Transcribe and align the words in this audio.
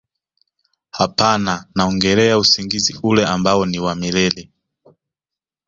hapana 0.91 1.67
naongelea 1.75 2.37
usingizi 2.37 2.99
ule 3.03 3.25
ambao 3.25 3.65
ni 3.65 3.79
wa 3.79 3.95
milele 3.95 4.49